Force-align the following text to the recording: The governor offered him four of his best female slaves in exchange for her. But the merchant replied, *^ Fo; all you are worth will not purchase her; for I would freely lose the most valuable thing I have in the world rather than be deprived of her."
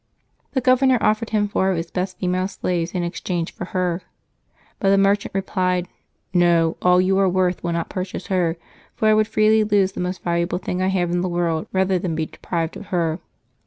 The 0.53 0.61
governor 0.61 0.97
offered 0.99 1.29
him 1.29 1.47
four 1.47 1.69
of 1.69 1.77
his 1.77 1.91
best 1.91 2.17
female 2.17 2.47
slaves 2.47 2.93
in 2.95 3.03
exchange 3.03 3.53
for 3.53 3.65
her. 3.65 4.01
But 4.79 4.89
the 4.89 4.97
merchant 4.97 5.35
replied, 5.35 5.85
*^ 5.85 5.89
Fo; 6.41 6.75
all 6.81 6.99
you 6.99 7.19
are 7.19 7.29
worth 7.29 7.63
will 7.63 7.73
not 7.73 7.87
purchase 7.87 8.25
her; 8.25 8.57
for 8.95 9.07
I 9.09 9.13
would 9.13 9.27
freely 9.27 9.63
lose 9.63 9.91
the 9.91 9.99
most 9.99 10.23
valuable 10.23 10.57
thing 10.57 10.81
I 10.81 10.87
have 10.87 11.11
in 11.11 11.21
the 11.21 11.29
world 11.29 11.67
rather 11.71 11.99
than 11.99 12.15
be 12.15 12.25
deprived 12.25 12.75
of 12.75 12.87
her." 12.87 13.19